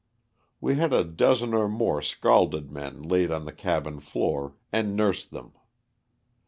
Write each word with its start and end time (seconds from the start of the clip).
We 0.59 0.77
had 0.77 0.93
a 0.93 1.03
dozen 1.03 1.53
or 1.53 1.69
more 1.69 2.01
scalded 2.01 2.71
men 2.71 3.03
laid 3.03 3.29
on 3.29 3.45
the 3.45 3.53
cabin 3.53 3.99
floor, 3.99 4.55
and 4.71 4.95
nursed 4.97 5.29
them. 5.29 5.53